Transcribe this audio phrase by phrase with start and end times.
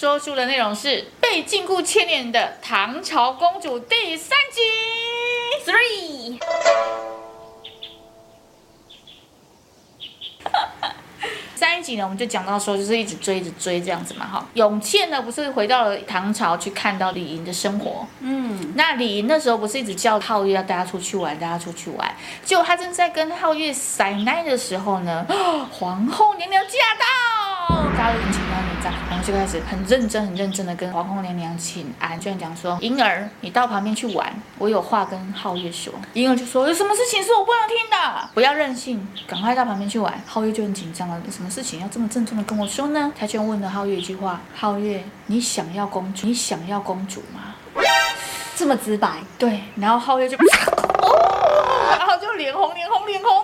[0.00, 4.62] 说书的内容是被禁锢千年的唐朝公主第三集。
[5.66, 6.40] Three。
[11.54, 14.48] 上一集呢，我们就讲到说，就是一直追一直追这样子嘛，哈。
[14.54, 25.26] 永倩呢，不是回到了唐朝去看到李莹的生活，嗯，那李莹那时候不是一直叫皓月要带她出去玩，带她出去玩，结果她正在跟皓月塞奶的时候呢，
[25.70, 27.04] 皇后娘娘驾到，
[27.96, 28.60] 大家都很紧张。
[29.10, 38.30] 然后就开始很认真、很认真的跟皇后娘娘请安，就讲说：“银儿，你到旁边去玩，我有话跟皓月说。”银儿就说：“有什么事情是我不能听的？
[38.32, 46.26] 不要任性，赶快到旁边去玩。”皓月就很紧张了：“有什么事情要这么郑重的跟我说呢？”他就问了皓月一句话：“皓月，你想要公主？
[46.26, 47.54] 你想要公主吗？”
[48.56, 49.18] 这么直白。
[49.38, 50.38] 对，然后皓月就。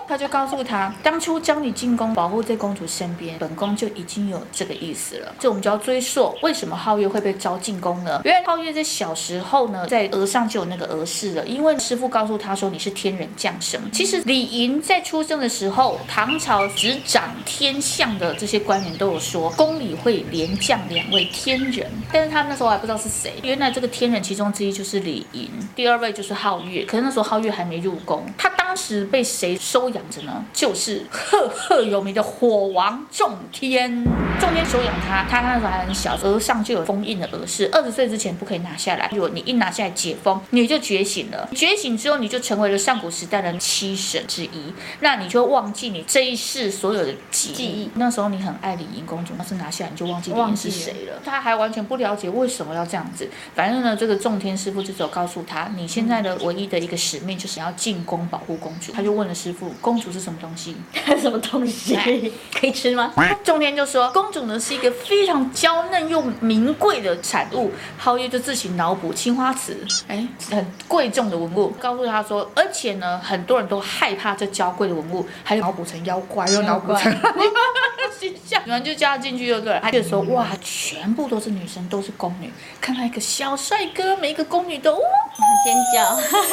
[0.07, 5.35] 他就告诉他，当初将你进宫保护在公主身边，本宫就已经有这个意思了。
[5.37, 8.21] 这我们就要追溯，为什么皓月会被招进宫呢？
[8.23, 13.79] 原来皓月在小时候呢，在额上就有那个额饰了，因为师傅告诉他说你是天人降生。
[13.91, 23.33] 其实李莹在出生的时候，唐朝执掌天象的这些官员都有说，宫里会连降两位天人，但是他那时候还不知道是谁。
[23.43, 26.85] 原来这个天人其中之一就是李莹，第二位就是皓月。
[26.85, 28.25] 可是那时候皓月还没入宫。
[28.37, 30.45] 他当时被谁收养着呢？
[30.53, 34.05] 就是赫赫有名的火王仲天。
[34.39, 39.09] 仲天收养他，他那时候还很小，额上就有封印的额饰，二十岁之前不可以拿下来。
[39.11, 41.49] 如果你一拿下来解封，你就觉醒了。
[41.55, 44.71] 觉醒之后，你就成为了上古时代的七神之一。
[44.99, 47.53] 那你就会忘记你这一世所有的记忆。
[47.55, 51.15] 记忆那时候你很爱李莹公主，要是拿下来你就忘记李莹是谁了。
[51.15, 53.27] 了他还完全不了解为什么要这样子。
[53.55, 58.91] 反正呢，这个仲天师傅就只有告诉他，你现在的唯一的一个使命就是要进宫保护公主。
[58.91, 60.75] 他就问了师傅，公主是什么东西？
[61.21, 61.95] 什么东西？
[62.53, 63.13] 可以吃吗？
[63.43, 67.71] 中天就说，公主呢是一个非常娇嫩又名贵的产物。
[68.03, 77.11] 皓月就自行脑补青花瓷，哎，很贵重的文物，告诉他说，而且呢，很多人都害怕这娇贵的文物，还有脑补成妖怪，又脑补成
[78.19, 79.79] 形象，然后就加进去就对了。
[79.79, 84.99] 他就说，哇，全部都是女生，都是宫女，看到一个小帅哥，每一个宫女都哇
[85.63, 86.45] 尖叫，好帅，好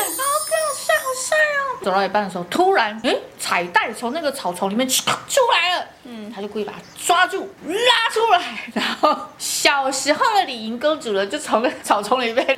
[1.15, 1.85] 帅哦！
[1.85, 5.05] 走到一半的时候，突然，哎，彩带从那个草丛里面出
[5.53, 5.87] 来了。
[6.05, 8.41] 嗯，他就故意把它抓住，拉出来，
[8.75, 12.45] 然后小时候的李莹公主呢，就从那草丛里面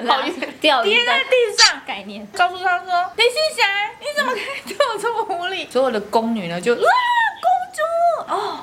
[0.61, 1.81] 掉掉跌在地上。
[1.87, 2.87] 概念，告诉他说
[3.17, 3.63] ：“你是谁？
[4.01, 8.56] 你怎么可以对我这么无礼？”所有的宫女呢，就啊，公主哦，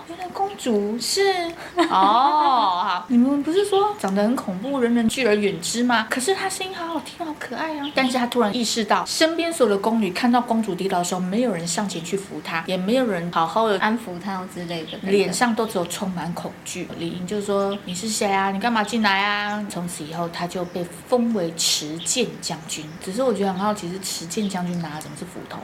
[0.63, 1.19] 主是
[1.75, 6.07] 哦，好， 你们不是说长得很恐怖，人人拒而远之吗？
[6.09, 7.91] 可是他声音好好听，好可爱啊！
[7.93, 16.87] 但是他突然意识到，身边所有的宫女看到公主跌倒的时候，没有人上前去扶她，也没有人好好的安抚她之类的，脸上都只有充满恐惧。
[16.97, 18.49] 李莹就说：“你是谁啊？
[18.51, 22.89] 你干嘛进来啊？”从此以后，他就被封为持剑将军。
[23.03, 25.59] 只是我觉得很好奇，是持剑将军拿的怎么是斧头？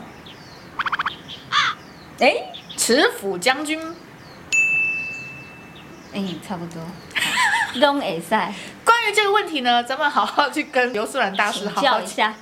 [2.19, 2.33] 哎，
[2.75, 3.79] 持斧将军，
[6.13, 6.81] 哎，差不多。
[7.79, 8.53] 东 A 赛，
[8.83, 12.33] 关于这个问题呢，咱们好好去跟刘素兰大师好好教一下。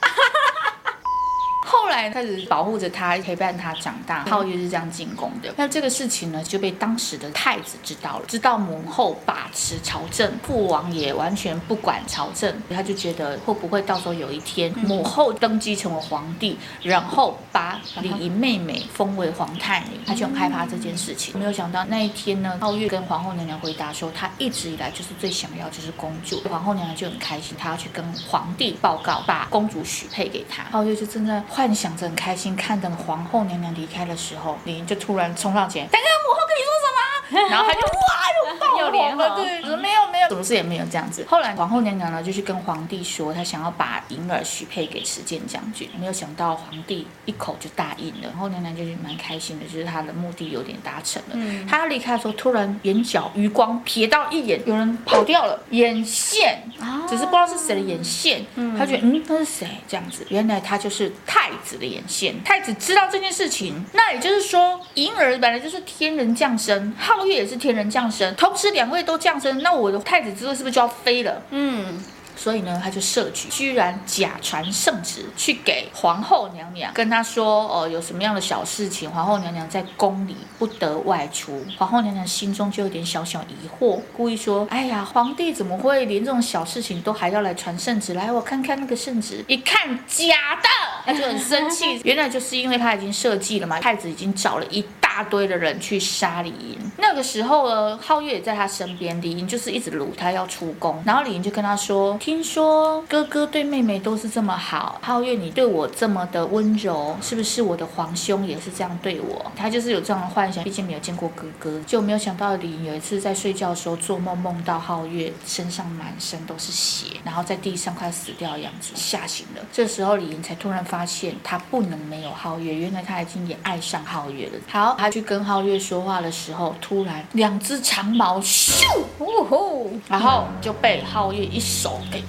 [1.88, 4.26] 后来开始保护着他，陪伴他长大。
[4.26, 5.54] 皓月是这样进宫的。
[5.56, 12.54] 那这个事情呢，就被当时的太子知道了，知道母后把持朝政，父王也完全不管朝政。
[12.70, 21.40] 他就觉得会不会到时候有一天母后登基成为皇帝，然后把李莹妹妹封为皇太女，他就很害怕这件事情。
[21.40, 26.42] 没有想到那一天呢，皓月跟皇后娘娘回答说，她一直以来就是最想要就是公主。
[26.50, 30.66] 皇后娘娘就很开心，她要去跟皇帝报告，把公主许配给他。
[30.78, 31.38] 皓月就正在。
[31.48, 37.50] 幻想着很开心，看等皇后娘娘离开的时候，李莹就突然冲上前，大哥母后跟你说什么？
[37.52, 37.82] 然后他就
[38.48, 41.26] 哇，又爆红了，对，说没有没有，什么事也没有这样子。
[41.28, 48.30] 后来皇后娘娘呢，就去跟皇帝说，她想要把银儿许配给持剑将军，没有想到皇帝一口就答应了。
[48.32, 51.30] 皇后娘娘就是蛮开心的，就是她的目的有点达成了。
[51.34, 58.46] 嗯，她离开的时候，突然眼角余光瞥到一眼，有人跑掉了，眼线啊，只是不知道是谁的眼线。
[58.56, 59.68] 嗯，他觉得嗯，那是谁？
[59.88, 62.42] 这样子，原来他就是太子的眼线。
[62.44, 66.94] 太子知道这件事情，那也就是说，银儿本来就是天人降生。
[67.00, 71.42] 皓月也是天人降生，同时两位都降生，那我的太子之位是不是就要飞了？
[71.50, 72.04] 嗯。
[72.40, 81.66] 所以呢，他就设局，居然假传圣旨去给皇后娘娘，跟她说，哦、呃，有什么样的小事情，皇后娘娘在宫里不得外出。
[81.80, 88.14] 皇后娘娘心中就有点小小疑惑，故意说，哎呀，皇帝怎么会连这种小事情都还要来传圣旨？
[88.14, 90.70] 来，我看看那个圣旨，一看假的，
[91.08, 92.00] 他就很生气。
[92.06, 94.86] 原来就是因为他已经设计了嘛，太子已经找了一
[95.18, 95.28] 大。
[95.28, 96.78] 堆的人去杀李营。
[96.98, 119.62] 那个时候呢，皓月也在他身边，李营就是一直掳他要出宫，然后李营就跟他说：“听说哥哥对妹妹都是这么好，皓月你对我这么的温柔，是不是我的皇兄也是这样对我？”他就是有这样的幻想，毕竟没有见过哥哥，就没有想到李营有一次在睡觉的时候做梦，梦到皓月身上满身都是血，然后在地上快死掉的样子，吓醒了。
[119.74, 124.54] 这时候李营才突然发现他不能没有皓月，原来他已经也爱上皓月了。
[124.68, 128.86] 好，去跟皓月说话的时候，突然两只长矛咻，
[129.20, 132.24] 呜呼，然后就被皓月一手给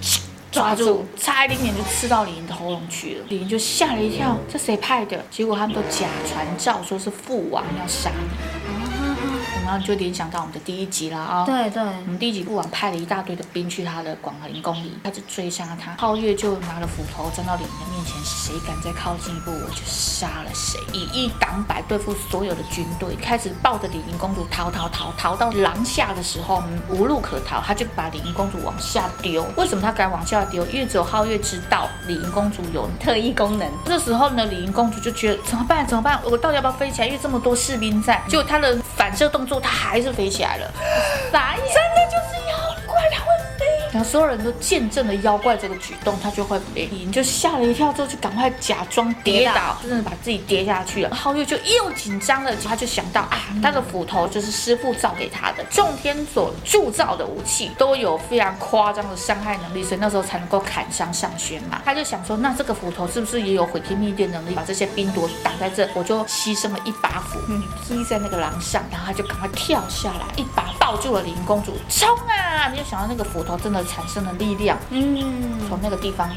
[0.51, 3.25] 抓住，差一点点就刺到李莹的喉咙去了。
[3.29, 5.23] 李莹就吓了一跳，这谁派的？
[5.31, 8.88] 结果他们都假传召，说是父王要杀你。
[9.69, 11.45] 然后就联想到我们的第一集啦啊、哦！
[11.45, 15.95] 对对，我们第一集不枉派了一大堆的兵去他的广陵宫里，开始追杀他。
[15.97, 20.81] 皓月就拿了斧头站到李营的面前，谁敢再靠近一步，我就杀了谁。
[20.95, 29.45] 以一挡百对付所有的军队，开始抱着李营公主逃逃逃，逃到廊下的时候无路可逃，他就把李营公主往下丢。
[29.59, 30.65] 为什么他敢往下丢？
[30.69, 33.71] 因为只有皓月知道李营公主有特异功能。
[33.85, 35.87] 这时候呢，李营公主就觉得怎么办？
[35.87, 36.19] 怎么办？
[36.25, 37.07] 我到底要不要飞起来？
[37.07, 39.59] 因为这么多士兵在，就他的反射动作。
[39.59, 40.71] 他还是飞起来了，
[41.33, 42.48] 傻眼，真的就是。
[43.93, 46.89] 然后所有人都见证了妖怪这个举动，他就会飞。
[46.91, 51.11] 你就吓了一跳，之后就赶快假装跌倒，真的把自己跌下去了。
[51.17, 61.81] 皓月就又紧张了，他就想到啊，那个斧头就是师傅造给他的，众天所铸造的武器都有非常夸张的伤害能力，所以那时候才能够砍伤上弦嘛。
[61.85, 64.55] 他就想说，那这个斧头是不是也有毁天灭地能力？
[64.55, 72.69] 把这些冰毒挡在这，我就牺牲了一把斧，嗯，劈在那个廊上，然后他就赶快跳下来，一把抱住了林公主，冲啊！
[72.71, 76.29] 你就想到那个斧头真的产生的力量，嗯，从那个地方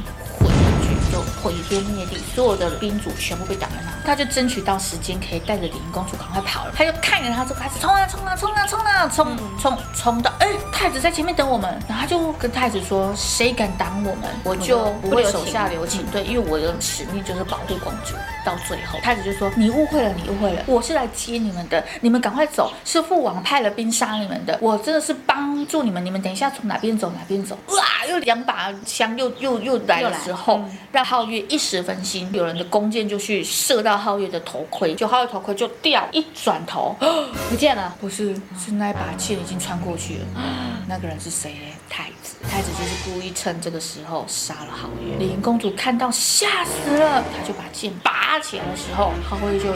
[1.12, 3.92] 就毁天灭地，所有的兵主全部被挡在那。
[4.06, 6.74] 他就争取到时间，可以带着李营公主赶快跑了。
[6.76, 11.70] 他就看着他，就开始冲啊冲啊冲啊冲啊冲冲冲到，哎，太子在前面等我们。
[11.88, 16.04] 然后他就跟太子说：“谁敢挡我们，我就不会手下留情。
[16.12, 24.58] 对，因为我的使命就是保护公主。”到最后，太子就说：“你误会了，你误会了，我是来接你们的，你们赶快走，是父王派了兵杀你们的。
[24.60, 30.60] 我真的是帮助你们，你们等一下从哪边走哪边走。”哇，又两把枪又又又来的时候，
[30.92, 33.98] 让皓月一时分心，有人的弓箭就去射到。
[33.98, 36.96] 皓月的头盔，就皓月头盔就掉，一转头
[37.50, 37.96] 不见了。
[38.00, 40.26] 不是，是那把剑已经穿过去了。
[40.88, 41.56] 那个人是谁？
[41.90, 42.38] 太子。
[42.50, 45.18] 太子就是故意趁这个时候杀了皓月。
[45.20, 49.74] 李营公主看到吓死了，她就把剑拔起来的时候，皓月就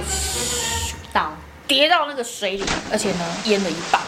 [1.14, 1.32] 倒
[1.68, 4.02] 跌到那个水里，而且呢淹了一半。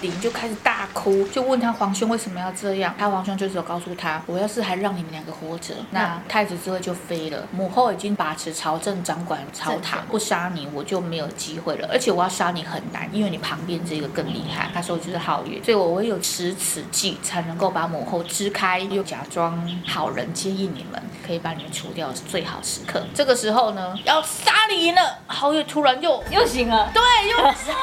[0.00, 2.94] 李就开始大哭，就问他皇兄为什么要这样。
[2.98, 7.46] 他皇兄就只有告诉他，我要是还让你们两个活着，那太子之位就飞了。
[7.52, 11.88] 母后已经把持朝政，掌管朝堂，不杀你我就没有机会了。
[11.92, 14.70] 而且我要杀你很难，因为你旁边这个更厉害。
[14.72, 23.02] 他说就是皓月，所以我唯有持此计才能够把母后支开，又假装好人接应你们，可以把你们除掉是最好时刻。
[23.14, 25.18] 这个时候呢，要杀李营了。
[25.28, 27.74] 皓月突然又又醒了，对，又 杀，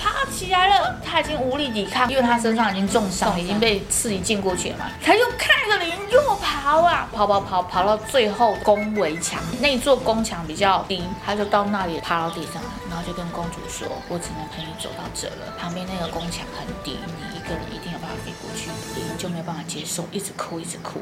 [0.00, 1.00] 爬起来了。
[1.04, 1.63] 他已经无力。
[1.70, 4.86] 抵抗，因为他身上已经重伤，已经被刺一剑过去了嘛。
[5.02, 12.62] 他就看着林又跑啊，跑跑跑，跑到最后宫围墙那座宫墙比较低，他就到那里爬到地上，
[12.94, 15.58] 然后就跟公主说：“我只能陪你走到这了。
[15.58, 21.00] 旁边那个宫墙很低，你一个人一定有办法飞过去。”李营就没有办法接受，一直哭，一直哭。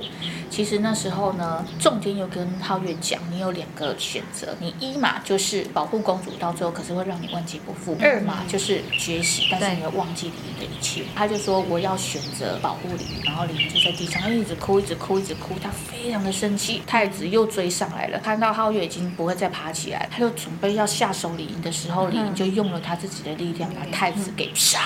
[0.49, 16.83] 其实那时候呢，仲天又跟皓月讲：“你有两个选择，你一嘛就是保护公主，到最后可是会让你万劫不复；二嘛就是觉醒，但是你会忘记李营。”的一切，他就说我要选择保护李营，然后李营就在地上一直哭，一直哭，一直哭，他非常的生气。
[16.87, 24.79] 太子又追上来了，看到皓月已经不会再爬起来，他就准备要下手李营的时候，李营就用了他自己的力量把太子给杀，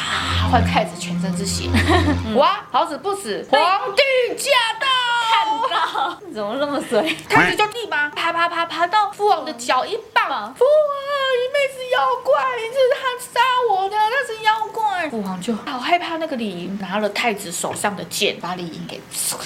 [0.51, 1.69] 换太子全身是血。
[2.35, 3.61] 哇，好死不死，皇
[3.95, 4.03] 帝
[4.37, 4.51] 驾
[4.81, 4.87] 到！
[5.29, 7.17] 看到怎么那么水？
[7.29, 11.07] 太子就立马爬爬爬爬到父王的脚一棒，父王。
[11.37, 15.09] 你妹是妖怪，这是他杀我的，他是妖怪。
[15.11, 19.37] 父王就好害怕那个李营，拿了太子手上的剑，把李莹给杀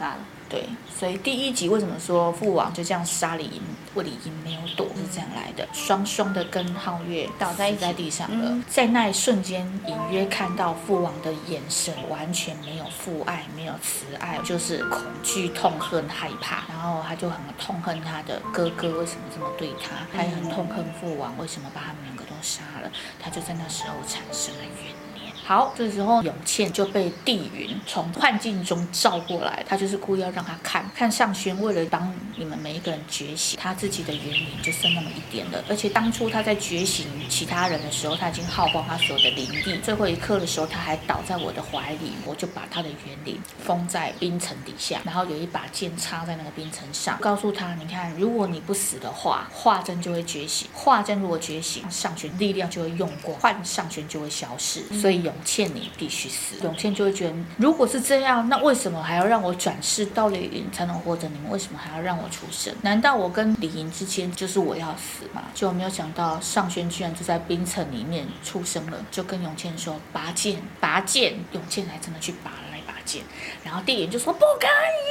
[0.00, 0.16] 了。
[0.48, 0.68] 对，
[1.04, 3.60] 所以第一集为什么说父王就这样杀李营？
[3.96, 8.48] 李英没有躲，是这样来的，双双的跟皓月倒在在地上了。
[8.48, 16.64] 嗯、在那一瞬间，隐约看到父王的眼神完全没有父爱，没有慈爱，就是恐惧、痛恨、害怕。
[16.70, 22.90] 然后他就很痛恨他的哥哥为什么这么对他，他也很痛恨父王为什么把他们两个都杀了。
[23.20, 25.13] 他就在那时候产生了怨念。
[25.46, 35.62] 好，这时候永倩就被帝云从幻境中召过来，他就是故意要让他看看上轩为了帮你们每一个人觉醒，他自己的元灵就剩那么一点了。
[35.68, 50.68] 而且当初他在觉醒其他人的时候，他已经耗光他所有的灵力，最后一刻的时候他还倒在我的怀里，我就把他的元灵封在冰层底下，然后有一把剑插在那个冰层上，告诉他：你看，如果你不死的话，化真就会觉醒。
[50.72, 54.82] 化真如果觉醒，上轩力量就会用过，换上轩就会消失。
[54.98, 56.56] 所以永永倩你必须死。
[56.62, 61.28] 永倩就会觉得，如果是这样，那为什么还要让我转世到李营才能活着？
[61.28, 62.72] 你们为什么还要让我出生？
[62.82, 65.42] 难道我跟李莹之间就是我要死吗？
[65.52, 71.34] 就没有想到尚轩居然就在冰层里面出生了，就跟永倩说拔剑，拔剑。
[71.52, 73.22] 永倩还真的去拔了那把剑，
[73.64, 74.66] 然后帝云就说不可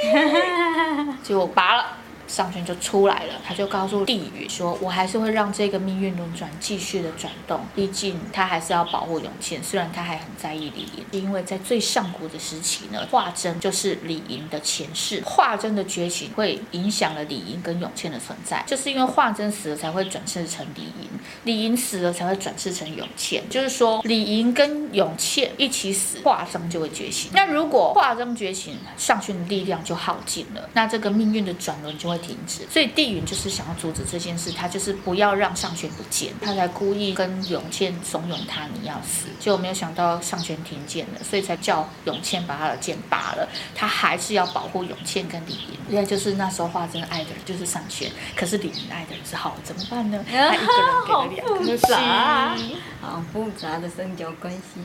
[0.07, 1.97] 以， 结果拔了。
[2.27, 9.63] 上轩就出来了，他就告诉帝云说：“我还是会让这个命运轮转继续的转动，毕竟他还是要保护永倩。
[9.63, 15.21] 虽然他还很在意李营，因为在最上古的时期呢，华真就是李营的前世。
[15.25, 21.09] 华真的觉醒会影响了李营跟永倩的存在，就是因为华真死了才会转世成李营，
[21.43, 23.43] 李营死了才会转世成永倩。
[23.49, 27.29] 就是说，李营跟永倩一起死，华真就会觉醒。
[27.33, 50.23] 那如果华真觉醒，上轩的力量就耗尽了，那这个命运的转轮就会。”停止，所以帝云就是想要阻止这件事，他就是不要让上轩不见，他才故意跟永倩怂恿他，你要死，结果没有想到上轩听见了，所以才叫永倩把他的剑拔了，他还是要保护永倩跟李云，因为就是那时候华真爱的人就是上轩，可是李云爱的人是好，怎么办呢？
[50.29, 54.81] 他一个人给了两颗心，好复杂的三角关系，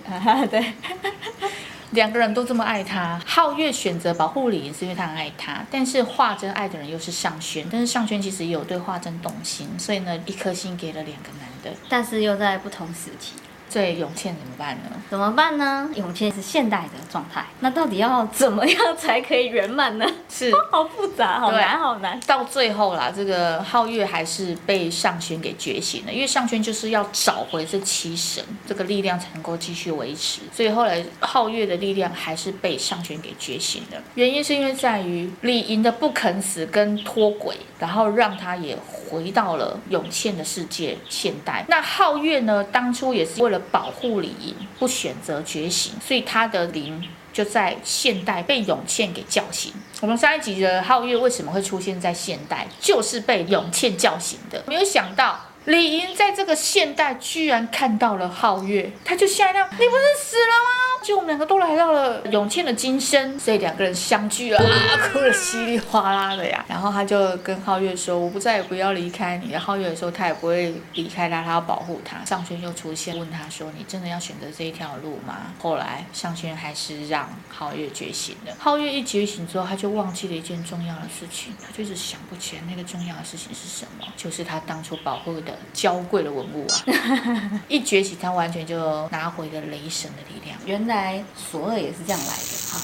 [0.50, 0.72] 对。
[1.92, 13.32] 两个人都这么爱他，皓月选择保护李是因为他很爱他，但是华真爱的人又是尚轩，但是尚轩其实也有对华真动心，所以呢，一颗心给了两个男的，但是又在不同时期。
[13.72, 14.90] 对永倩怎么办呢？
[15.10, 15.88] 怎么办呢？
[15.94, 20.06] 永倩是现代的状态，那到底要怎么样才可以圆满呢？
[20.28, 22.18] 是， 好复杂，好难，好难。
[22.26, 30.40] 到最后啦，这个皓月还是被上轩给觉醒了，因为上轩就是要找回这七神，这个力量才能够继续维持。
[30.52, 38.76] 所以后来皓月的力量还是被上轩给觉醒了，原因是因为在于李莹的不肯死跟脱轨，然后让他也
[39.08, 41.64] 回到了永倩的世界现代。
[41.68, 43.62] 那皓月呢，当初也是为了。
[43.70, 49.72] 保护李营，不选择觉醒，所以他的灵就在现代被永倩给叫醒。
[50.00, 54.64] 我们上一集的皓月为什么会出现在现代，就是被永倩叫醒的。
[54.66, 66.64] 没有想到李营在这个现代居然看到了皓月，他就吓一跳：“你不是死了吗？”就我们两个都来到了永倩的今生，所以两个人相聚了，啊， 哭得稀里哗啦的呀。
[66.68, 78.52] 然后他就跟皓月说：“我不再也不要离开你。”皓月说：“他也不会离开他，他要保护他。”上轩就出现，问他说：“你真的要选择这一条路吗？”后来上轩还是让皓月觉醒了。
[78.62, 87.60] 皓月一觉醒之后，他就忘记了一件重要的事情，他就是想不起来那个重要的事情是什么，就是他当初保护的娇贵的文物啊。
[87.68, 90.58] 一觉醒，他完全就拿回了雷神的力量。
[90.66, 92.32] 原来索尔也是这样来的
[92.72, 92.80] 哈。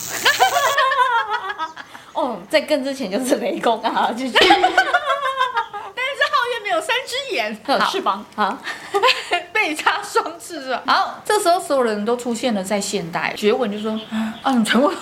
[2.14, 4.32] 哦，在更之前就是雷公啊，就是。
[4.38, 8.56] 但是皓月没有三只眼， 有翅膀啊，
[9.52, 10.82] 被插双翅是吧？
[10.87, 13.90] 好，这时候所有人都出现了在现代，绝文就说
[14.42, 15.00] 啊，你全部都出，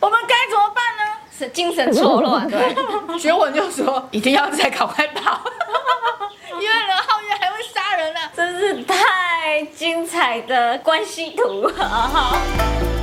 [0.00, 1.02] 我们该怎么办呢？
[1.38, 2.74] 是精神错乱，对。
[3.18, 5.40] 绝文就说一定要再赶快跑，
[6.50, 7.56] 因为呢，皓月还会
[10.38, 12.99] 的关系图， 好好。